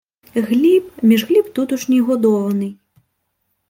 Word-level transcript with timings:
—Гліб, 0.35 0.91
між 1.01 1.25
Гліб 1.25 1.53
тутушній 1.53 2.01
годований. 2.01 2.77